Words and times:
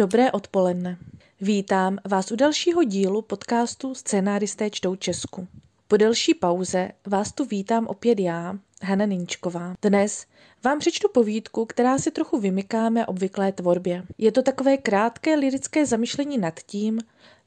Dobré 0.00 0.32
odpoledne. 0.32 0.98
Vítám 1.40 1.98
vás 2.10 2.32
u 2.32 2.36
dalšího 2.36 2.84
dílu 2.84 3.22
podcastu 3.22 3.94
Scénáristé 3.94 4.70
čtou 4.70 4.96
Česku. 4.96 5.48
Po 5.88 5.96
delší 5.96 6.34
pauze 6.34 6.90
vás 7.06 7.32
tu 7.32 7.44
vítám 7.44 7.86
opět 7.86 8.20
já, 8.20 8.58
Hana 8.82 9.04
Ninčková. 9.04 9.74
Dnes 9.82 10.26
vám 10.64 10.78
přečtu 10.78 11.08
povídku, 11.14 11.64
která 11.64 11.98
si 11.98 12.10
trochu 12.10 12.40
vymyká 12.40 12.88
mé 12.88 13.06
obvyklé 13.06 13.52
tvorbě. 13.52 14.02
Je 14.18 14.32
to 14.32 14.42
takové 14.42 14.76
krátké 14.76 15.34
lirické 15.34 15.86
zamyšlení 15.86 16.38
nad 16.38 16.60
tím, 16.66 17.00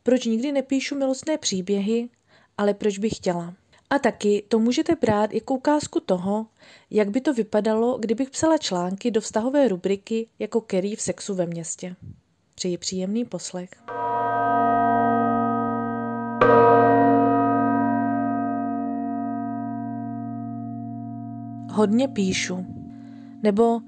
proč 0.03 0.25
nikdy 0.25 0.51
nepíšu 0.51 0.95
milostné 0.95 1.37
příběhy, 1.37 2.09
ale 2.57 2.73
proč 2.73 2.97
bych 2.97 3.15
chtěla. 3.15 3.53
A 3.89 3.99
taky 3.99 4.43
to 4.47 4.59
můžete 4.59 4.95
brát 4.95 5.33
jako 5.33 5.53
ukázku 5.53 5.99
toho, 5.99 6.45
jak 6.91 7.09
by 7.09 7.21
to 7.21 7.33
vypadalo, 7.33 7.97
kdybych 7.97 8.29
psala 8.29 8.57
články 8.57 9.11
do 9.11 9.21
vztahové 9.21 9.67
rubriky 9.67 10.27
jako 10.39 10.61
Kerry 10.61 10.95
v 10.95 11.01
sexu 11.01 11.35
ve 11.35 11.45
městě. 11.45 11.95
Přeji 12.55 12.77
příjemný 12.77 13.25
poslech. 13.25 13.69
Hodně 21.71 22.07
píšu. 22.07 22.65
Nebo 23.43 23.81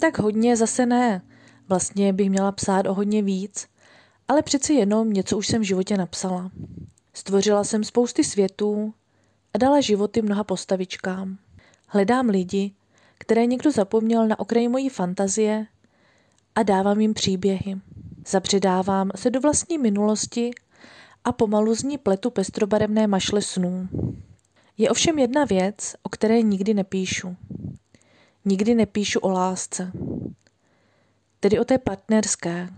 tak 0.00 0.18
hodně 0.18 0.56
zase 0.56 0.86
ne. 0.86 1.22
Vlastně 1.68 2.12
bych 2.12 2.30
měla 2.30 2.52
psát 2.52 2.86
o 2.86 2.94
hodně 2.94 3.22
víc, 3.22 3.68
ale 4.28 4.42
přeci 4.42 4.72
jenom 4.72 5.12
něco 5.12 5.38
už 5.38 5.46
jsem 5.46 5.60
v 5.62 5.64
životě 5.64 5.96
napsala. 5.96 6.50
Stvořila 7.14 7.64
jsem 7.64 7.84
spousty 7.84 8.24
světů 8.24 8.94
a 9.54 9.58
dala 9.58 9.80
životy 9.80 10.22
mnoha 10.22 10.44
postavičkám. 10.44 11.38
Hledám 11.86 12.28
lidi, 12.28 12.72
které 13.18 13.46
někdo 13.46 13.70
zapomněl 13.70 14.28
na 14.28 14.38
okraji 14.38 14.68
mojí 14.68 14.88
fantazie 14.88 15.66
a 16.54 16.62
dávám 16.62 17.00
jim 17.00 17.14
příběhy. 17.14 17.80
Zapředávám 18.30 19.10
se 19.16 19.30
do 19.30 19.40
vlastní 19.40 19.78
minulosti 19.78 20.50
a 21.24 21.32
pomalu 21.32 21.74
z 21.74 21.82
ní 21.82 21.98
pletu 21.98 22.30
pestrobarevné 22.30 23.06
mašle 23.06 23.42
snů. 23.42 23.88
Je 24.78 24.90
ovšem 24.90 25.18
jedna 25.18 25.44
věc, 25.44 25.94
o 26.02 26.08
které 26.08 26.42
nikdy 26.42 26.74
nepíšu. 26.74 27.36
Nikdy 28.44 28.74
nepíšu 28.74 29.20
o 29.20 29.30
lásce. 29.30 29.92
Tedy 31.40 31.58
o 31.58 31.64
té 31.64 31.78
partnerské, 31.78 32.68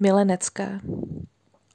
milenecké. 0.00 0.80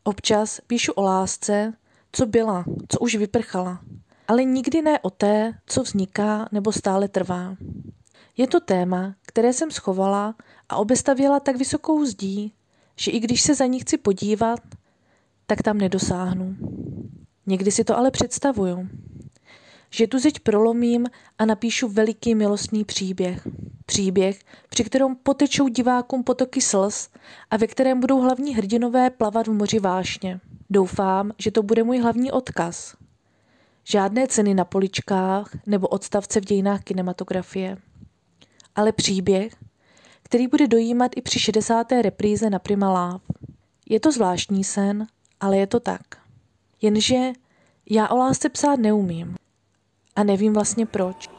Občas 0.03 0.61
píšu 0.67 0.91
o 0.91 1.01
lásce, 1.01 1.73
co 2.11 2.25
byla, 2.25 2.65
co 2.87 2.99
už 2.99 3.15
vyprchala, 3.15 3.81
ale 4.27 4.43
nikdy 4.43 4.81
ne 4.81 4.99
o 4.99 5.09
té, 5.09 5.53
co 5.65 5.83
vzniká 5.83 6.49
nebo 6.51 6.71
stále 6.71 7.07
trvá. 7.07 7.55
Je 8.37 8.47
to 8.47 8.59
téma, 8.59 9.15
které 9.21 9.53
jsem 9.53 9.71
schovala 9.71 10.35
a 10.69 10.75
obestavěla 10.75 11.39
tak 11.39 11.55
vysokou 11.55 12.05
zdí, 12.05 12.53
že 12.95 13.11
i 13.11 13.19
když 13.19 13.41
se 13.41 13.55
za 13.55 13.65
ní 13.65 13.79
chci 13.79 13.97
podívat, 13.97 14.59
tak 15.45 15.61
tam 15.61 15.77
nedosáhnu. 15.77 16.55
Někdy 17.45 17.71
si 17.71 17.83
to 17.83 17.97
ale 17.97 18.11
představuju. 18.11 18.89
Že 19.89 20.07
tu 20.07 20.19
zeď 20.19 20.39
prolomím 20.39 21.07
a 21.37 21.45
napíšu 21.45 21.87
veliký 21.87 22.35
milostný 22.35 22.85
příběh. 22.85 23.47
Příběh, 23.85 24.39
při 24.69 24.83
kterém 24.83 25.15
potečou 25.15 25.67
divákům 25.67 26.23
potoky 26.23 26.61
slz 26.61 27.09
a 27.51 27.57
ve 27.57 27.67
kterém 27.67 27.99
budou 27.99 28.21
hlavní 28.21 28.55
hrdinové 28.55 29.09
plavat 29.09 29.47
v 29.47 29.53
moři 29.53 29.79
vášně. 29.79 30.39
Doufám, 30.69 31.31
že 31.37 31.51
to 31.51 31.63
bude 31.63 31.83
můj 31.83 31.99
hlavní 31.99 32.31
odkaz. 32.31 32.95
Žádné 33.83 34.27
ceny 34.27 34.53
na 34.53 34.65
poličkách 34.65 35.49
nebo 35.65 35.87
odstavce 35.87 36.41
v 36.41 36.45
dějinách 36.45 36.83
kinematografie. 36.83 37.77
Ale 38.75 38.91
příběh, 38.91 39.55
který 40.29 40.47
bude 40.47 40.67
dojímat 40.67 41.11
i 41.15 41.21
při 41.21 41.39
60. 41.39 41.91
repríze 41.91 42.49
na 42.49 42.59
Prima 42.59 42.89
Love. 42.89 43.19
Je 43.89 43.99
to 43.99 44.11
zvláštní 44.11 44.63
sen, 44.63 45.07
ale 45.39 45.57
je 45.57 45.67
to 45.67 45.79
tak. 45.79 46.01
Jenže 46.81 47.31
já 47.89 48.07
o 48.07 48.17
lásce 48.17 48.49
psát 48.49 48.79
neumím. 48.79 49.35
A 50.15 50.23
nevím 50.23 50.53
vlastně 50.53 50.85
proč. 50.85 51.38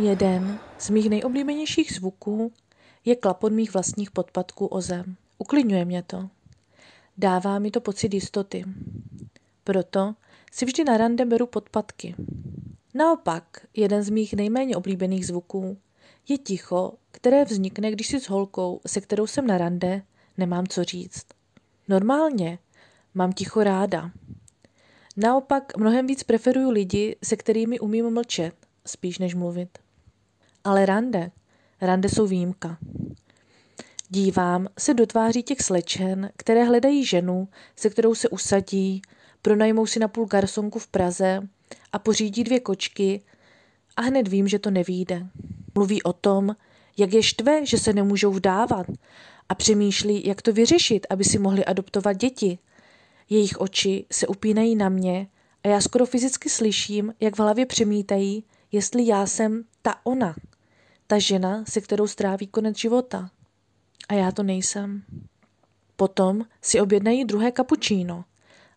Jeden 0.00 0.58
z 0.78 0.90
mých 0.90 1.10
nejoblíbenějších 1.10 1.92
zvuků 1.92 2.52
je 3.04 3.16
klapot 3.16 3.52
mých 3.52 3.72
vlastních 3.72 4.10
podpadků 4.10 4.66
o 4.66 4.80
zem. 4.80 5.16
Uklidňuje 5.38 5.84
mě 5.84 6.02
to. 6.02 6.28
Dává 7.18 7.58
mi 7.58 7.70
to 7.70 7.80
pocit 7.80 8.14
jistoty. 8.14 8.64
Proto 9.64 10.14
si 10.52 10.64
vždy 10.64 10.84
na 10.84 10.96
rande 10.96 11.24
beru 11.24 11.46
podpatky. 11.46 12.14
Naopak, 12.94 13.66
jeden 13.76 14.02
z 14.02 14.10
mých 14.10 14.34
nejméně 14.34 14.76
oblíbených 14.76 15.26
zvuků 15.26 15.76
je 16.28 16.38
ticho, 16.38 16.92
které 17.10 17.44
vznikne, 17.44 17.90
když 17.90 18.06
si 18.06 18.20
s 18.20 18.28
holkou, 18.28 18.80
se 18.86 19.00
kterou 19.00 19.26
jsem 19.26 19.46
na 19.46 19.58
rande, 19.58 20.02
nemám 20.38 20.66
co 20.66 20.84
říct. 20.84 21.26
Normálně 21.88 22.58
mám 23.14 23.32
ticho 23.32 23.64
ráda. 23.64 24.10
Naopak 25.16 25.76
mnohem 25.76 26.06
víc 26.06 26.22
preferuju 26.22 26.70
lidi, 26.70 27.16
se 27.24 27.36
kterými 27.36 27.80
umím 27.80 28.10
mlčet, 28.10 28.54
spíš 28.86 29.18
než 29.18 29.34
mluvit. 29.34 29.78
Ale 30.64 30.86
rande, 30.86 31.30
rande 31.80 32.08
jsou 32.08 32.26
výjimka. 32.26 32.78
Dívám 34.08 34.68
se 34.78 34.94
do 34.94 35.06
tváří 35.06 35.42
těch 35.42 35.60
slečen, 35.60 36.30
které 36.36 36.64
hledají 36.64 37.04
ženu, 37.04 37.48
se 37.76 37.90
kterou 37.90 38.14
se 38.14 38.28
usadí, 38.28 39.02
pronajmou 39.42 39.86
si 39.86 39.98
na 39.98 40.08
půl 40.08 40.26
garsonku 40.26 40.78
v 40.78 40.86
Praze 40.86 41.48
a 41.92 41.98
pořídí 41.98 42.44
dvě 42.44 42.60
kočky 42.60 43.22
a 43.96 44.02
hned 44.02 44.28
vím, 44.28 44.48
že 44.48 44.58
to 44.58 44.70
nevíde. 44.70 45.26
Mluví 45.74 46.02
o 46.02 46.12
tom, 46.12 46.56
jak 46.96 47.12
je 47.12 47.22
štve, 47.22 47.66
že 47.66 47.78
se 47.78 47.92
nemůžou 47.92 48.32
vdávat 48.32 48.86
a 49.48 49.54
přemýšlí, 49.54 50.26
jak 50.26 50.42
to 50.42 50.52
vyřešit, 50.52 51.06
aby 51.10 51.24
si 51.24 51.38
mohli 51.38 51.64
adoptovat 51.64 52.16
děti. 52.16 52.58
Jejich 53.30 53.60
oči 53.60 54.06
se 54.12 54.26
upínají 54.26 54.76
na 54.76 54.88
mě 54.88 55.26
a 55.64 55.68
já 55.68 55.80
skoro 55.80 56.06
fyzicky 56.06 56.48
slyším, 56.48 57.14
jak 57.20 57.36
v 57.36 57.38
hlavě 57.38 57.66
přemítají, 57.66 58.44
jestli 58.72 59.06
já 59.06 59.26
jsem 59.26 59.64
ta 59.82 59.94
ona, 60.04 60.34
ta 61.10 61.18
žena, 61.18 61.64
se 61.68 61.80
kterou 61.80 62.06
stráví 62.06 62.46
konec 62.46 62.78
života. 62.78 63.30
A 64.08 64.14
já 64.14 64.32
to 64.32 64.42
nejsem. 64.42 65.02
Potom 65.96 66.44
si 66.62 66.80
objednají 66.80 67.24
druhé 67.24 67.52
kapučíno 67.52 68.24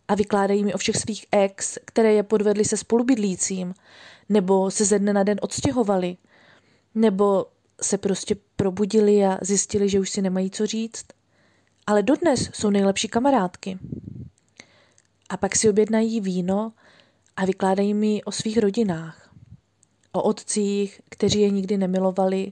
a 0.08 0.16
vykládají 0.16 0.64
mi 0.64 0.74
o 0.74 0.78
všech 0.78 0.98
svých 0.98 1.26
ex, 1.32 1.78
které 1.86 2.14
je 2.14 2.24
podvedly 2.24 2.66
se 2.66 2.78
spolubydlícím, 2.78 3.74
nebo 4.30 4.72
se 4.72 4.86
ze 4.86 5.00
dne 5.00 5.14
na 5.14 5.24
den 5.24 5.38
odstěhovali, 5.42 6.18
nebo 6.96 7.46
se 7.82 7.98
prostě 7.98 8.36
probudili 8.56 9.26
a 9.26 9.38
zjistili, 9.42 9.90
že 9.90 10.00
už 10.00 10.10
si 10.10 10.22
nemají 10.22 10.52
co 10.52 10.66
říct. 10.66 11.06
Ale 11.88 12.04
dodnes 12.04 12.50
jsou 12.54 12.70
nejlepší 12.70 13.08
kamarádky. 13.08 13.80
A 15.30 15.38
pak 15.38 15.56
si 15.56 15.70
objednají 15.70 16.22
víno 16.22 16.74
a 17.36 17.46
vykládají 17.46 17.94
mi 17.94 18.24
o 18.24 18.32
svých 18.32 18.58
rodinách. 18.58 19.23
O 20.14 20.22
otcích, 20.22 21.02
kteří 21.10 21.42
je 21.42 21.50
nikdy 21.50 21.78
nemilovali 21.78 22.52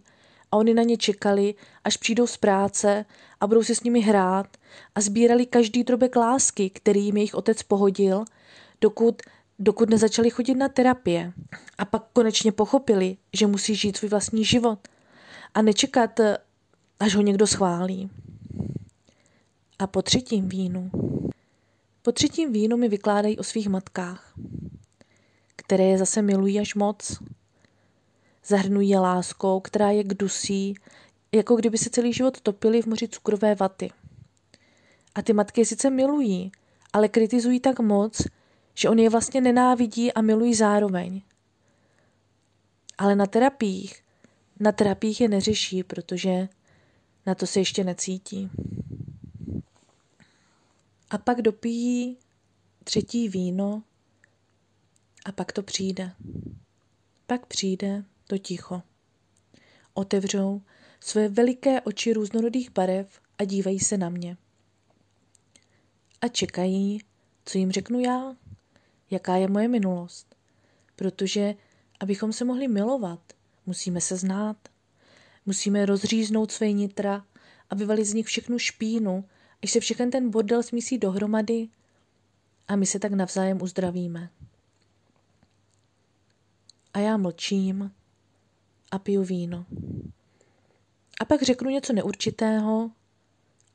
a 0.51 0.57
oni 0.57 0.73
na 0.73 0.83
ně 0.83 0.97
čekali, 0.97 1.55
až 1.83 1.97
přijdou 1.97 2.27
z 2.27 2.37
práce 2.37 3.05
a 3.39 3.47
budou 3.47 3.63
si 3.63 3.75
s 3.75 3.83
nimi 3.83 3.99
hrát 3.99 4.57
a 4.95 5.01
sbírali 5.01 5.45
každý 5.45 5.83
drobek 5.83 6.15
lásky, 6.15 6.69
který 6.69 7.05
jim 7.05 7.17
jejich 7.17 7.35
otec 7.35 7.63
pohodil, 7.63 8.25
dokud, 8.81 9.21
dokud 9.59 9.89
nezačali 9.89 10.29
chodit 10.29 10.55
na 10.55 10.69
terapie. 10.69 11.33
A 11.77 11.85
pak 11.85 12.03
konečně 12.13 12.51
pochopili, 12.51 13.17
že 13.33 13.47
musí 13.47 13.75
žít 13.75 13.97
svůj 13.97 14.09
vlastní 14.09 14.45
život 14.45 14.87
a 15.53 15.61
nečekat, 15.61 16.19
až 16.99 17.15
ho 17.15 17.21
někdo 17.21 17.47
schválí. 17.47 18.09
A 19.79 19.87
po 19.87 20.01
třetím 20.01 20.49
vínu. 20.49 20.91
Po 22.01 22.11
třetím 22.11 22.53
vínu 22.53 22.77
mi 22.77 22.89
vykládají 22.89 23.37
o 23.37 23.43
svých 23.43 23.69
matkách, 23.69 24.33
které 25.55 25.83
je 25.83 25.97
zase 25.97 26.21
milují 26.21 26.59
až 26.59 26.75
moc. 26.75 27.19
Zahrnují 28.45 28.89
je 28.89 28.99
láskou, 28.99 29.59
která 29.59 29.91
je 29.91 30.03
kdusí, 30.03 30.75
jako 31.31 31.55
kdyby 31.55 31.77
se 31.77 31.89
celý 31.89 32.13
život 32.13 32.41
topili 32.41 32.81
v 32.81 32.85
moři 32.85 33.07
cukrové 33.07 33.55
vaty. 33.55 33.91
A 35.15 35.21
ty 35.21 35.33
matky 35.33 35.61
je 35.61 35.65
sice 35.65 35.89
milují, 35.89 36.51
ale 36.93 37.09
kritizují 37.09 37.59
tak 37.59 37.79
moc, 37.79 38.21
že 38.73 38.89
oni 38.89 39.03
je 39.03 39.09
vlastně 39.09 39.41
nenávidí 39.41 40.13
a 40.13 40.21
milují 40.21 40.55
zároveň. 40.55 41.21
Ale 42.97 43.15
na 43.15 43.25
terapiích, 43.25 44.03
na 44.59 44.71
terapiích 44.71 45.21
je 45.21 45.29
neřeší, 45.29 45.83
protože 45.83 46.49
na 47.25 47.35
to 47.35 47.47
se 47.47 47.59
ještě 47.59 47.83
necítí. 47.83 48.49
A 51.09 51.17
pak 51.17 51.41
dopijí 51.41 52.17
třetí 52.83 53.29
víno 53.29 53.83
a 55.25 55.31
pak 55.31 55.51
to 55.51 55.63
přijde. 55.63 56.11
Pak 57.27 57.45
přijde 57.45 58.03
to 58.31 58.37
ticho. 58.37 58.81
otevřou 59.93 60.61
své 60.99 61.29
veliké 61.29 61.81
oči 61.81 62.13
různorodých 62.13 62.71
barev 62.71 63.21
a 63.37 63.43
dívají 63.43 63.79
se 63.79 63.97
na 63.97 64.09
mě. 64.09 64.37
A 66.21 66.27
čekají, 66.27 67.01
co 67.45 67.57
jim 67.57 67.71
řeknu 67.71 67.99
já, 67.99 68.35
jaká 69.09 69.35
je 69.35 69.47
moje 69.47 69.67
minulost. 69.67 70.35
Protože, 70.95 71.55
abychom 71.99 72.33
se 72.33 72.45
mohli 72.45 72.67
milovat, 72.67 73.33
musíme 73.65 74.01
se 74.01 74.17
znát. 74.17 74.57
Musíme 75.45 75.85
rozříznout 75.85 76.51
své 76.51 76.71
nitra 76.71 77.25
a 77.69 77.75
vyvalit 77.75 78.05
z 78.05 78.13
nich 78.13 78.25
všechnu 78.25 78.59
špínu, 78.59 79.25
až 79.63 79.71
se 79.71 79.79
všechen 79.79 80.11
ten 80.11 80.29
bordel 80.29 80.63
smísí 80.63 80.97
dohromady 80.97 81.69
a 82.67 82.75
my 82.75 82.85
se 82.85 82.99
tak 82.99 83.11
navzájem 83.11 83.61
uzdravíme. 83.61 84.29
A 86.93 86.99
já 86.99 87.17
mlčím 87.17 87.91
a 88.91 88.99
piju 88.99 89.23
víno. 89.23 89.65
A 91.19 91.25
pak 91.25 91.41
řeknu 91.41 91.69
něco 91.69 91.93
neurčitého 91.93 92.91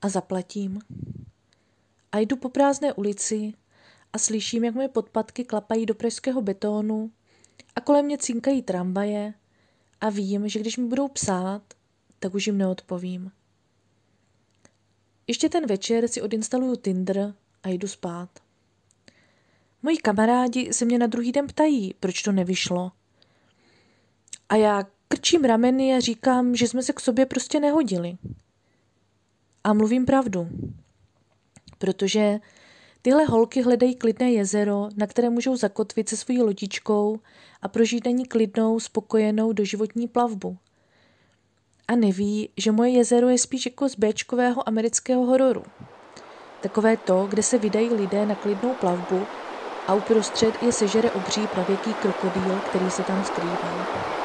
a 0.02 0.08
zaplatím. 0.08 0.80
A 2.12 2.18
jdu 2.18 2.36
po 2.36 2.48
prázdné 2.48 2.92
ulici 2.92 3.52
a 4.12 4.18
slyším, 4.18 4.64
jak 4.64 4.74
moje 4.74 4.88
podpatky 4.88 5.44
klapají 5.44 5.86
do 5.86 5.94
pražského 5.94 6.42
betónu 6.42 7.10
a 7.74 7.80
kolem 7.80 8.04
mě 8.04 8.18
cinkají 8.18 8.62
tramvaje 8.62 9.34
a 10.00 10.10
vím, 10.10 10.48
že 10.48 10.58
když 10.58 10.76
mi 10.76 10.86
budou 10.86 11.08
psát, 11.08 11.62
tak 12.18 12.34
už 12.34 12.46
jim 12.46 12.58
neodpovím. 12.58 13.32
Ještě 15.26 15.48
ten 15.48 15.66
večer 15.66 16.08
si 16.08 16.22
odinstaluju 16.22 16.76
Tinder 16.76 17.34
a 17.62 17.68
jdu 17.68 17.88
spát. 17.88 18.30
Moji 19.82 19.96
kamarádi 19.96 20.72
se 20.72 20.84
mě 20.84 20.98
na 20.98 21.06
druhý 21.06 21.32
den 21.32 21.46
ptají, 21.46 21.94
proč 22.00 22.22
to 22.22 22.32
nevyšlo. 22.32 22.92
A 24.48 24.56
já 24.56 24.84
krčím 25.08 25.44
rameny 25.44 25.94
a 25.94 26.00
říkám, 26.00 26.56
že 26.56 26.68
jsme 26.68 26.82
se 26.82 26.92
k 26.92 27.00
sobě 27.00 27.26
prostě 27.26 27.60
nehodili. 27.60 28.16
A 29.64 29.72
mluvím 29.72 30.06
pravdu. 30.06 30.48
Protože 31.78 32.38
tyhle 33.02 33.24
holky 33.24 33.62
hledají 33.62 33.94
klidné 33.94 34.32
jezero, 34.32 34.88
na 34.96 35.06
které 35.06 35.30
můžou 35.30 35.56
zakotvit 35.56 36.08
se 36.08 36.16
svojí 36.16 36.42
lodičkou 36.42 37.20
a 37.62 37.68
prožít 37.68 38.04
na 38.04 38.10
ní 38.10 38.26
klidnou, 38.26 38.80
spokojenou 38.80 39.52
doživotní 39.52 40.08
plavbu. 40.08 40.56
A 41.88 41.96
neví, 41.96 42.48
že 42.56 42.72
moje 42.72 42.90
jezero 42.90 43.28
je 43.28 43.38
spíš 43.38 43.66
jako 43.66 43.88
z 43.88 43.94
Bčkového 43.96 44.68
amerického 44.68 45.24
hororu. 45.24 45.62
Takové 46.62 46.96
to, 46.96 47.26
kde 47.30 47.42
se 47.42 47.58
vydají 47.58 47.88
lidé 47.88 48.26
na 48.26 48.34
klidnou 48.34 48.74
plavbu 48.74 49.26
a 49.86 49.94
uprostřed 49.94 50.62
je 50.62 50.72
sežere 50.72 51.10
obří 51.10 51.46
pravěký 51.46 51.94
krokodýl, 51.94 52.60
který 52.68 52.90
se 52.90 53.02
tam 53.02 53.24
skrývá. 53.24 54.15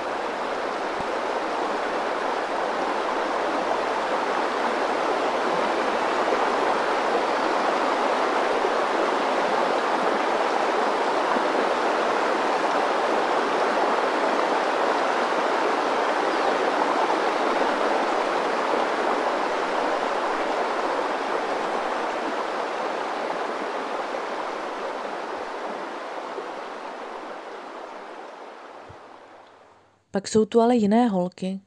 Pak 30.11 30.27
jsou 30.27 30.45
tu 30.45 30.61
ale 30.61 30.75
jiné 30.75 31.07
holky. 31.07 31.59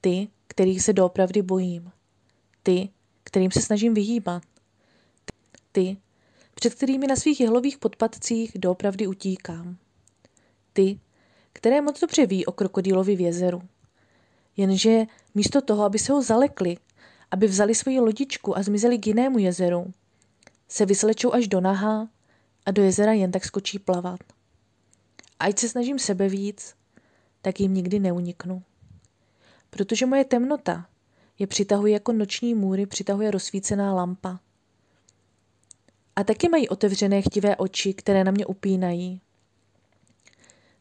Ty, 0.00 0.28
kterých 0.48 0.82
se 0.82 0.92
doopravdy 0.92 1.42
bojím. 1.42 1.92
Ty, 2.62 2.88
kterým 3.24 3.50
se 3.50 3.60
snažím 3.60 3.94
vyhýbat. 3.94 4.42
Ty, 5.72 5.96
před 6.54 6.74
kterými 6.74 7.06
na 7.06 7.16
svých 7.16 7.40
jehlových 7.40 7.78
podpadcích 7.78 8.52
doopravdy 8.54 9.06
utíkám. 9.06 9.76
Ty, 10.72 11.00
které 11.52 11.80
moc 11.80 12.00
dobře 12.00 12.26
ví 12.26 12.46
o 12.46 12.52
krokodýlovi 12.52 13.16
v 13.16 13.20
jezeru. 13.20 13.62
Jenže 14.56 15.06
místo 15.34 15.60
toho, 15.60 15.84
aby 15.84 15.98
se 15.98 16.12
ho 16.12 16.22
zalekli, 16.22 16.76
aby 17.30 17.46
vzali 17.46 17.74
svoji 17.74 18.00
lodičku 18.00 18.58
a 18.58 18.62
zmizeli 18.62 18.98
k 18.98 19.06
jinému 19.06 19.38
jezeru, 19.38 19.92
se 20.68 20.86
vyslečou 20.86 21.32
až 21.32 21.48
do 21.48 21.60
naha 21.60 22.08
a 22.66 22.70
do 22.70 22.82
jezera 22.82 23.12
jen 23.12 23.32
tak 23.32 23.44
skočí 23.44 23.78
plavat. 23.78 24.20
Ať 25.38 25.58
se 25.58 25.68
snažím 25.68 25.98
sebe 25.98 26.28
víc, 26.28 26.74
tak 27.42 27.60
jim 27.60 27.74
nikdy 27.74 27.98
neuniknu. 27.98 28.62
Protože 29.70 30.06
moje 30.06 30.24
temnota 30.24 30.86
je 31.38 31.46
přitahuje 31.46 31.92
jako 31.92 32.12
noční 32.12 32.54
můry 32.54 32.86
přitahuje 32.86 33.30
rozsvícená 33.30 33.94
lampa. 33.94 34.40
A 36.16 36.24
taky 36.24 36.48
mají 36.48 36.68
otevřené 36.68 37.22
chtivé 37.22 37.56
oči, 37.56 37.94
které 37.94 38.24
na 38.24 38.30
mě 38.30 38.46
upínají. 38.46 39.20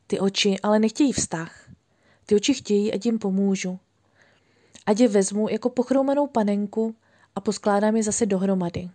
Ty 0.08 0.19
oči 0.19 0.56
ale 0.63 0.80
nechtějí 0.80 1.13
vztah. 1.13 1.69
Ty 2.25 2.36
oči 2.36 2.54
chtějí, 2.54 2.94
ať 2.94 3.06
jim 3.06 3.19
pomůžu. 3.19 3.80
Ať 4.86 5.00
je 5.00 5.08
vezmu 5.08 5.50
jako 5.50 5.69
pochroumanou 5.69 6.28
panenku 6.28 6.96
a 7.36 7.42
poskládám 7.42 7.96
je 7.96 8.04
zase 8.04 8.25
dohromady. 8.25 8.90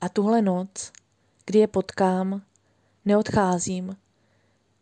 A 0.00 0.08
tuhle 0.08 0.42
noc, 0.42 0.92
kdy 1.46 1.58
je 1.58 1.66
potkám, 1.66 2.42
neodcházím, 3.04 3.96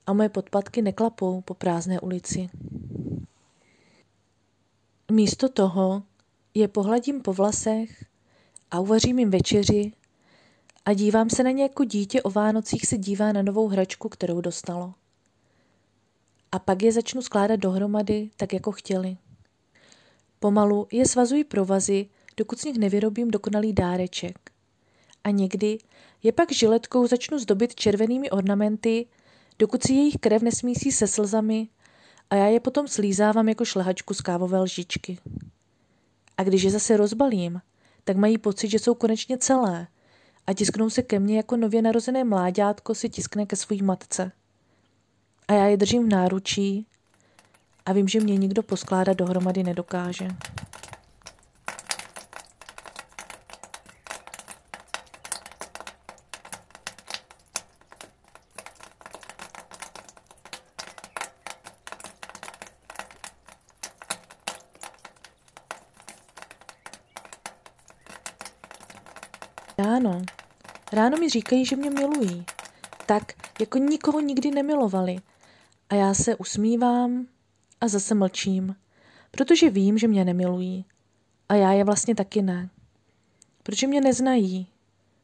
a 0.06 0.12
moje 0.12 0.28
podpatky 0.28 0.82
neklapou 0.82 1.40
po 1.40 1.54
prázdné 1.54 2.00
ulici. 2.00 2.50
Místo 5.10 5.48
toho 5.48 6.02
je 6.54 6.68
pohladím 6.68 7.22
po 7.22 7.32
vlasech 7.32 8.04
a 8.70 8.80
uvařím 8.80 9.18
jim 9.18 9.30
večeři 9.30 9.92
a 10.84 10.92
dívám 10.92 11.30
se 11.30 11.42
na 11.42 11.50
ně 11.50 11.62
jako 11.62 11.84
dítě 11.84 12.22
o 12.22 12.30
Vánocích 12.30 12.86
se 12.86 12.98
dívá 12.98 13.32
na 13.32 13.42
novou 13.42 13.68
hračku, 13.68 14.08
kterou 14.08 14.40
dostalo. 14.40 14.94
A 16.52 16.58
pak 16.58 16.82
je 16.82 16.92
začnu 16.92 17.22
skládat 17.22 17.56
dohromady, 17.56 18.30
tak 18.36 18.52
jako 18.52 18.72
chtěli. 18.72 19.16
Pomalu 20.40 20.86
je 20.92 21.06
svazují 21.06 21.44
provazy, 21.44 22.08
dokud 22.36 22.60
z 22.60 22.64
nich 22.64 22.78
nevyrobím 22.78 23.30
dokonalý 23.30 23.72
dáreček. 23.72 24.50
A 25.24 25.30
někdy 25.30 25.78
je 26.22 26.32
pak 26.32 26.52
žiletkou 26.52 27.06
začnu 27.06 27.38
zdobit 27.38 27.74
červenými 27.74 28.30
ornamenty, 28.30 29.06
dokud 29.58 29.82
si 29.82 29.92
jejich 29.92 30.16
krev 30.20 30.42
nesmísí 30.42 30.92
se 30.92 31.06
slzami 31.06 31.68
a 32.30 32.34
já 32.34 32.46
je 32.46 32.60
potom 32.60 32.88
slízávám 32.88 33.48
jako 33.48 33.64
šlehačku 33.64 34.14
z 34.14 34.20
kávové 34.20 34.58
lžičky. 34.58 35.18
A 36.36 36.42
když 36.42 36.62
je 36.62 36.70
zase 36.70 36.96
rozbalím, 36.96 37.60
tak 38.04 38.16
mají 38.16 38.38
pocit, 38.38 38.68
že 38.68 38.78
jsou 38.78 38.94
konečně 38.94 39.38
celé 39.38 39.86
a 40.46 40.52
tisknou 40.52 40.90
se 40.90 41.02
ke 41.02 41.18
mně 41.18 41.36
jako 41.36 41.56
nově 41.56 41.82
narozené 41.82 42.24
mláďátko 42.24 42.94
si 42.94 43.08
tiskne 43.08 43.46
ke 43.46 43.56
své 43.56 43.76
matce. 43.76 44.32
A 45.48 45.52
já 45.52 45.66
je 45.66 45.76
držím 45.76 46.04
v 46.04 46.08
náručí 46.08 46.86
a 47.86 47.92
vím, 47.92 48.08
že 48.08 48.20
mě 48.20 48.36
nikdo 48.36 48.62
poskládat 48.62 49.16
dohromady 49.16 49.62
nedokáže. 49.62 50.28
Ráno. 69.78 70.22
Ráno 70.92 71.16
mi 71.16 71.28
říkají, 71.28 71.64
že 71.66 71.76
mě 71.76 71.90
milují. 71.90 72.44
Tak, 73.06 73.32
jako 73.60 73.78
nikoho 73.78 74.20
nikdy 74.20 74.50
nemilovali. 74.50 75.16
A 75.90 75.94
já 75.94 76.14
se 76.14 76.36
usmívám 76.36 77.26
a 77.80 77.88
zase 77.88 78.14
mlčím, 78.14 78.76
protože 79.30 79.70
vím, 79.70 79.98
že 79.98 80.08
mě 80.08 80.24
nemilují. 80.24 80.84
A 81.48 81.54
já 81.54 81.72
je 81.72 81.84
vlastně 81.84 82.14
taky 82.14 82.42
ne. 82.42 82.70
Protože 83.62 83.86
mě 83.86 84.00
neznají, 84.00 84.66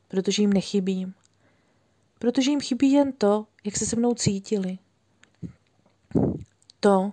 protože 0.09 0.43
jim 0.43 0.53
nechybím. 0.53 1.15
Protože 2.19 2.51
jim 2.51 2.61
chybí 2.61 2.93
jen 2.93 3.13
to, 3.13 3.47
jak 3.65 3.77
se 3.77 3.87
se 3.87 3.97
mnou 3.97 4.15
cítili. 4.15 4.79
To, 6.81 7.13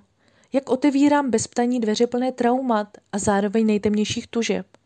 jak 0.54 0.70
otevírám 0.70 1.32
bez 1.32 1.48
ptaní 1.48 1.80
dveře 1.80 2.08
plné 2.08 2.32
traumat 2.32 2.98
a 3.12 3.20
zároveň 3.20 3.66
nejtemnějších 3.66 4.28
tužeb. 4.28 4.77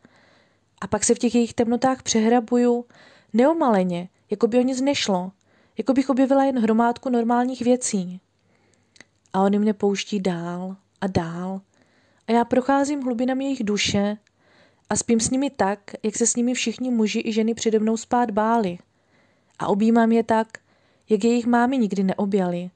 A 0.82 0.86
pak 0.86 1.04
se 1.04 1.14
v 1.14 1.18
těch 1.18 1.34
jejich 1.34 1.54
temnotách 1.54 2.02
přehrabuju 2.02 2.84
neomaleně, 3.32 4.08
jako 4.30 4.46
by 4.46 4.58
o 4.58 4.62
nic 4.62 4.80
nešlo, 4.80 5.32
jako 5.78 5.92
bych 5.92 6.10
objevila 6.10 6.44
jen 6.44 6.58
hromádku 6.58 7.08
normálních 7.08 7.62
věcí. 7.62 8.20
A 9.32 9.42
oni 9.42 9.58
mě 9.58 9.74
pouští 9.74 10.20
dál 10.20 10.76
a 11.00 11.06
dál 11.06 11.60
a 12.28 12.32
já 12.32 12.44
procházím 12.44 13.02
hlubinami 13.02 13.44
jejich 13.44 13.64
duše 13.64 14.16
a 14.90 14.96
spím 14.96 15.20
s 15.20 15.30
nimi 15.30 15.50
tak, 15.50 15.80
jak 16.02 16.16
se 16.16 16.26
s 16.26 16.36
nimi 16.36 16.54
všichni 16.54 16.90
muži 16.90 17.22
i 17.24 17.32
ženy 17.32 17.54
přede 17.54 17.78
mnou 17.78 17.96
spát 17.96 18.30
báli. 18.30 18.78
A 19.58 19.66
objímám 19.66 20.12
je 20.12 20.22
tak, 20.22 20.48
jak 21.08 21.24
jejich 21.24 21.46
mámy 21.46 21.78
nikdy 21.78 22.02
neobjali. 22.02 22.70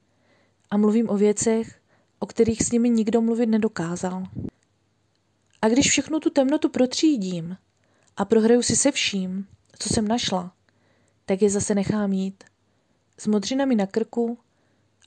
A 0.71 0.77
mluvím 0.77 1.09
o 1.09 1.17
věcech, 1.17 1.79
o 2.19 2.25
kterých 2.25 2.63
s 2.63 2.71
nimi 2.71 2.89
nikdo 2.89 3.21
mluvit 3.21 3.45
nedokázal. 3.45 4.23
A 5.61 5.67
když 5.67 5.89
všechnu 5.89 6.19
tu 6.19 6.29
temnotu 6.29 6.69
protřídím 6.69 7.57
a 8.17 8.25
prohraju 8.25 8.61
si 8.61 8.75
se 8.75 8.91
vším, 8.91 9.47
co 9.79 9.89
jsem 9.89 10.07
našla, 10.07 10.51
tak 11.25 11.41
je 11.41 11.49
zase 11.49 11.75
nechám 11.75 12.13
jít. 12.13 12.43
S 13.17 13.27
modřinami 13.27 13.75
na 13.75 13.85
krku 13.85 14.37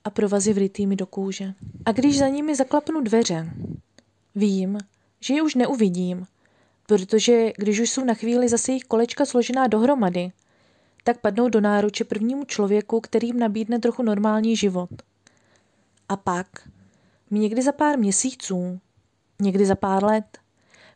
a 0.05 0.11
provazy 0.11 0.53
vrytými 0.53 0.97
do 0.97 1.07
kůže. 1.07 1.55
A 1.85 1.93
když 1.93 2.19
za 2.19 2.29
nimi 2.29 2.55
zaklapnu 2.55 3.01
dveře, 3.01 3.51
vím, 4.35 4.79
že 5.21 5.35
je 5.35 5.43
už 5.43 5.55
neuvidím, 5.55 6.27
protože 6.87 7.53
když 7.57 7.81
už 7.81 7.91
jsou 7.91 8.05
na 8.05 8.15
chvíli 8.15 8.49
zase 8.49 8.73
jejich 8.73 8.85
kolečka 8.85 9.27
složená 9.27 9.67
dohromady, 9.67 10.33
tak 11.05 11.21
padnou 11.21 11.49
do 11.49 11.61
náruče 11.61 12.05
prvnímu 12.05 12.45
člověku, 12.45 13.01
který 13.01 13.27
jim 13.27 13.39
nabídne 13.39 13.79
trochu 13.79 14.03
normální 14.03 14.57
život. 14.57 14.91
A 16.09 16.17
pak 16.17 16.47
někdy 17.31 17.63
za 17.63 17.73
pár 17.73 17.99
měsíců, 17.99 18.81
někdy 19.41 19.67
za 19.67 19.75
pár 19.75 20.05
let, 20.05 20.40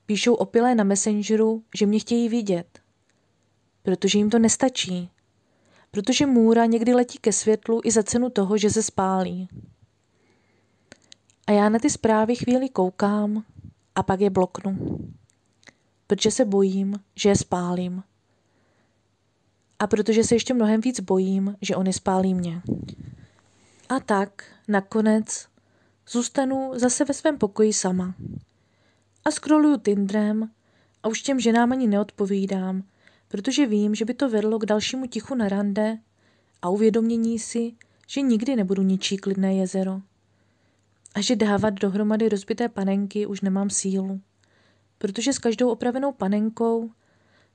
píšou 0.06 0.34
opilé 0.34 0.74
na 0.74 0.84
Messengeru, 0.84 1.62
že 1.74 1.86
mě 1.86 1.98
chtějí 1.98 2.28
vidět. 2.28 2.78
Protože 3.82 4.18
jim 4.18 4.30
to 4.30 4.38
nestačí. 4.38 5.10
Protože 5.90 6.26
můra 6.26 6.66
někdy 6.66 6.94
letí 6.94 7.18
ke 7.18 7.32
světlu 7.32 7.80
i 7.84 7.90
za 7.90 8.02
cenu 8.02 8.30
toho, 8.30 8.58
že 8.58 8.70
se 8.70 8.82
spálí. 8.82 9.48
A 11.46 11.52
já 11.52 11.68
na 11.68 11.78
ty 11.78 11.90
zprávy 11.90 12.36
chvíli 12.36 12.68
koukám 12.68 13.44
a 13.94 14.02
pak 14.02 14.20
je 14.20 14.30
bloknu. 14.30 14.98
Protože 16.06 16.30
se 16.30 16.44
bojím, 16.44 17.00
že 17.16 17.28
je 17.28 17.36
spálím. 17.36 18.02
A 19.78 19.86
protože 19.86 20.24
se 20.24 20.34
ještě 20.34 20.54
mnohem 20.54 20.80
víc 20.80 21.00
bojím, 21.00 21.56
že 21.62 21.76
oni 21.76 21.92
spálí 21.92 22.34
mě. 22.34 22.62
A 23.88 24.00
tak 24.00 24.44
nakonec 24.68 25.46
zůstanu 26.08 26.72
zase 26.74 27.04
ve 27.04 27.14
svém 27.14 27.38
pokoji 27.38 27.72
sama. 27.72 28.14
A 29.24 29.30
scrolluju 29.30 29.76
Tindrem 29.76 30.50
a 31.02 31.08
už 31.08 31.22
těm 31.22 31.40
ženám 31.40 31.72
ani 31.72 31.86
neodpovídám, 31.86 32.82
protože 33.28 33.66
vím, 33.66 33.94
že 33.94 34.04
by 34.04 34.14
to 34.14 34.28
vedlo 34.28 34.58
k 34.58 34.66
dalšímu 34.66 35.06
tichu 35.06 35.34
na 35.34 35.48
rande 35.48 35.98
a 36.62 36.68
uvědomění 36.68 37.38
si, 37.38 37.74
že 38.06 38.20
nikdy 38.20 38.56
nebudu 38.56 38.82
ničí 38.82 39.16
klidné 39.16 39.54
jezero. 39.54 40.00
A 41.14 41.20
že 41.20 41.36
dávat 41.36 41.70
dohromady 41.70 42.28
rozbité 42.28 42.68
panenky 42.68 43.26
už 43.26 43.40
nemám 43.40 43.70
sílu, 43.70 44.20
protože 44.98 45.32
s 45.32 45.38
každou 45.38 45.70
opravenou 45.70 46.12
panenkou 46.12 46.90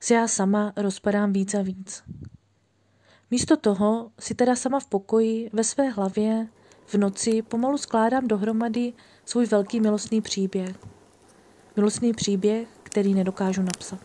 si 0.00 0.14
já 0.14 0.28
sama 0.28 0.72
rozpadám 0.76 1.32
víc 1.32 1.54
a 1.54 1.62
víc. 1.62 2.02
Místo 3.30 3.56
toho 3.56 4.10
si 4.18 4.34
teda 4.34 4.56
sama 4.56 4.80
v 4.80 4.86
pokoji, 4.86 5.50
ve 5.52 5.64
své 5.64 5.88
hlavě, 5.88 6.48
v 6.86 6.94
noci 6.94 7.42
pomalu 7.42 7.78
skládám 7.78 8.28
dohromady 8.28 8.92
svůj 9.24 9.46
velký 9.46 9.80
milostný 9.80 10.20
příběh. 10.20 10.76
Milostný 11.80 12.12
příběh, 12.12 12.68
který 12.82 13.14
nedokážu 13.14 13.62
napsat. 13.62 13.98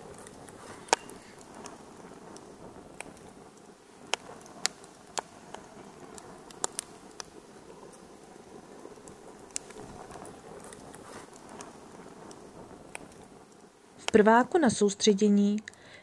V 13.98 14.06
prváku 14.12 14.58
na 14.58 14.70
soustředění 14.70 15.58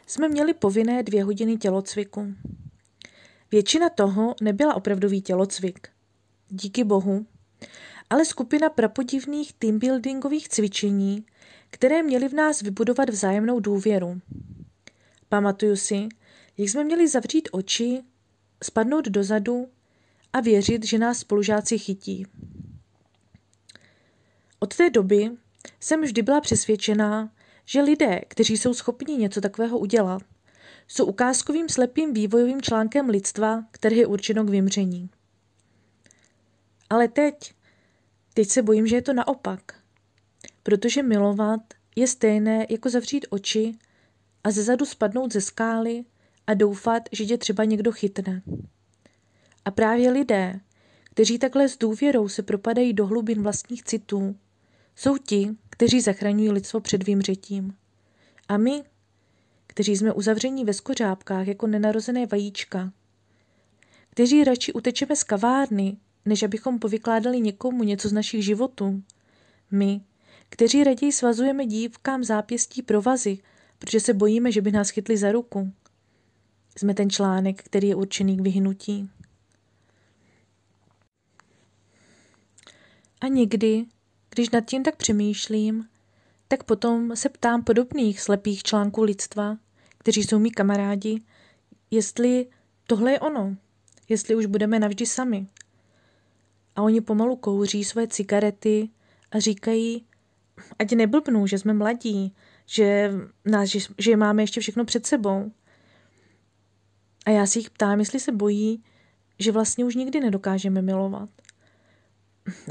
jsme 0.07 0.27
měli 0.27 0.53
povinné 0.53 1.03
dvě 1.03 1.23
hodiny 1.23 1.57
tělocviku. 1.57 2.33
Většina 3.51 3.89
toho 3.89 4.35
nebyla 4.41 4.73
opravdový 4.75 5.21
tělocvik. 5.21 5.87
Díky 6.49 6.83
bohu. 6.83 7.25
Ale 8.09 8.25
skupina 8.25 8.69
prapodivných 8.69 9.53
teambuildingových 9.53 10.49
cvičení, 10.49 11.25
které 11.73 12.03
měly 12.03 12.29
v 12.29 12.33
nás 12.33 12.61
vybudovat 12.61 13.09
vzájemnou 13.09 13.59
důvěru. 13.59 14.21
Pamatuju 15.29 15.75
si, 15.75 16.07
jak 16.57 16.69
jsme 16.69 16.83
měli 16.83 17.07
zavřít 17.07 17.49
oči, 17.51 18.03
spadnout 18.63 19.05
dozadu 19.05 19.67
a 20.33 20.39
věřit, 20.39 20.85
že 20.85 20.97
nás 20.97 21.19
spolužáci 21.19 21.77
chytí. 21.77 22.27
Od 24.59 24.75
té 24.75 24.89
doby 24.89 25.31
jsem 25.79 26.01
vždy 26.01 26.21
byla 26.21 26.41
přesvědčená, 26.41 27.31
že 27.65 27.81
lidé, 27.81 28.21
kteří 28.27 28.57
jsou 28.57 28.73
schopni 28.73 29.17
něco 29.17 29.41
takového 29.41 29.79
udělat, 29.79 30.21
jsou 30.87 31.05
ukázkovým 31.05 31.69
slepým 31.69 32.13
vývojovým 32.13 32.61
článkem 32.61 33.09
lidstva, 33.09 33.63
které 33.71 33.95
je 33.95 34.07
určeno 34.07 34.43
k 34.43 34.49
vymření. 34.49 35.09
Ale 36.89 37.07
teď, 37.07 37.53
teď 38.33 38.49
se 38.49 38.61
bojím, 38.61 38.87
že 38.87 38.95
je 38.95 39.01
to 39.01 39.13
naopak. 39.13 39.82
Protože 40.63 41.03
milovat 41.03 41.61
je 41.95 42.07
stejné 42.07 42.65
jako 42.69 42.89
zavřít 42.89 43.25
oči 43.29 43.75
a 44.43 44.51
zezadu 44.51 44.85
spadnout 44.85 45.33
ze 45.33 45.41
skály 45.41 46.03
a 46.47 46.53
doufat, 46.53 47.03
že 47.11 47.25
tě 47.25 47.37
třeba 47.37 47.63
někdo 47.63 47.91
chytne. 47.91 48.41
A 49.65 49.71
právě 49.71 50.11
lidé, 50.11 50.59
kteří 51.03 51.39
takhle 51.39 51.69
s 51.69 51.77
důvěrou 51.77 52.27
se 52.27 52.43
propadají 52.43 52.93
do 52.93 53.07
hlubin 53.07 53.43
vlastních 53.43 53.83
citů, 53.83 54.35
jsou 54.95 55.17
ti, 55.17 55.49
kteří 55.69 56.01
zachraňují 56.01 56.51
lidstvo 56.51 56.79
před 56.79 57.03
vymřetím. 57.03 57.75
A 58.47 58.57
my, 58.57 58.83
kteří 59.67 59.97
jsme 59.97 60.13
uzavření 60.13 60.65
ve 60.65 60.73
skořápkách 60.73 61.47
jako 61.47 61.67
nenarozené 61.67 62.25
vajíčka, 62.25 62.91
kteří 64.09 64.43
radši 64.43 64.73
utečeme 64.73 65.15
z 65.15 65.23
kavárny, 65.23 65.97
než 66.25 66.43
abychom 66.43 66.79
povykládali 66.79 67.41
někomu 67.41 67.83
něco 67.83 68.09
z 68.09 68.13
našich 68.13 68.45
životů. 68.45 69.03
My, 69.71 70.01
kteří 70.53 70.83
raději 70.83 71.11
svazujeme 71.11 71.65
dívkám 71.65 72.23
zápěstí 72.23 72.81
provazy, 72.81 73.37
protože 73.79 73.99
se 73.99 74.13
bojíme, 74.13 74.51
že 74.51 74.61
by 74.61 74.71
nás 74.71 74.89
chytli 74.89 75.17
za 75.17 75.31
ruku. 75.31 75.73
Jsme 76.77 76.93
ten 76.93 77.09
článek, 77.09 77.63
který 77.63 77.87
je 77.87 77.95
určený 77.95 78.37
k 78.37 78.41
vyhnutí. 78.41 79.09
A 83.21 83.27
někdy, 83.27 83.85
když 84.29 84.49
nad 84.49 84.65
tím 84.65 84.83
tak 84.83 84.95
přemýšlím, 84.95 85.87
tak 86.47 86.63
potom 86.63 87.15
se 87.15 87.29
ptám 87.29 87.63
podobných 87.63 88.21
slepých 88.21 88.63
článků 88.63 89.03
lidstva, 89.03 89.57
kteří 89.97 90.23
jsou 90.23 90.39
mý 90.39 90.51
kamarádi, 90.51 91.21
jestli 91.91 92.47
tohle 92.87 93.11
je 93.11 93.19
ono, 93.19 93.55
jestli 94.09 94.35
už 94.35 94.45
budeme 94.45 94.79
navždy 94.79 95.05
sami. 95.05 95.47
A 96.75 96.81
oni 96.81 97.01
pomalu 97.01 97.35
kouří 97.35 97.83
své 97.83 98.07
cigarety 98.07 98.89
a 99.31 99.39
říkají, 99.39 100.05
ať 100.79 100.91
neblbnou, 100.91 101.47
že 101.47 101.57
jsme 101.57 101.73
mladí, 101.73 102.35
že, 102.65 103.11
nás, 103.45 103.69
že, 103.69 103.79
že 103.97 104.17
máme 104.17 104.43
ještě 104.43 104.61
všechno 104.61 104.85
před 104.85 105.05
sebou. 105.05 105.51
A 107.25 107.29
já 107.29 107.45
si 107.45 107.59
jich 107.59 107.69
ptám, 107.69 107.99
jestli 107.99 108.19
se 108.19 108.31
bojí, 108.31 108.83
že 109.39 109.51
vlastně 109.51 109.85
už 109.85 109.95
nikdy 109.95 110.19
nedokážeme 110.19 110.81
milovat. 110.81 111.29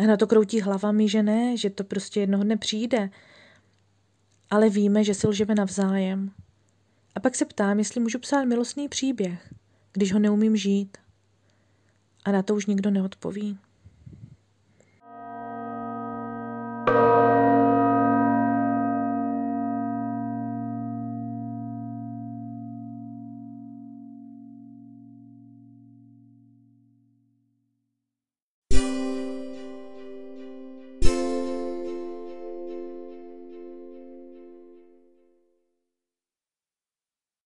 A 0.03 0.07
na 0.07 0.17
to 0.17 0.27
kroutí 0.27 0.61
hlavami, 0.61 1.09
že 1.09 1.23
ne, 1.23 1.57
že 1.57 1.71
to 1.71 1.85
prostě 1.85 2.21
jednoho 2.21 2.45
dne 2.45 2.57
přijde. 2.57 3.11
Ale 4.51 4.69
víme, 4.69 5.05
že 5.05 5.15
si 5.15 5.27
lžeme 5.27 5.55
navzájem. 5.55 6.31
A 7.15 7.21
pak 7.21 7.35
se 7.35 7.45
ptám, 7.45 7.79
jestli 7.79 8.01
můžu 8.01 8.19
psát 8.19 8.45
milostný 8.45 8.89
příběh, 8.89 9.55
když 9.93 10.13
ho 10.13 10.19
neumím 10.19 10.57
žít. 10.57 10.99
A 12.25 12.33
na 12.33 12.43
to 12.43 12.55
už 12.55 12.67
nikdo 12.67 12.91
neodpoví. 12.91 13.59